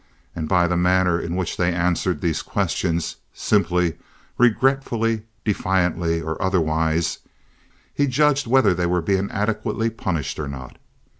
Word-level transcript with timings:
and 0.35 0.49
by 0.49 0.65
the 0.65 0.75
manner 0.75 1.19
in 1.19 1.35
which 1.35 1.57
they 1.57 1.71
answered 1.71 2.21
these 2.21 2.41
questions—simply, 2.41 3.99
regretfully, 4.35 5.21
defiantly, 5.45 6.19
or 6.19 6.41
otherwise—he 6.41 8.07
judged 8.07 8.47
whether 8.47 8.73
they 8.73 8.87
were 8.87 8.99
being 8.99 9.29
adequately 9.29 9.91
punished 9.91 10.39
or 10.39 10.47
not. 10.47 10.77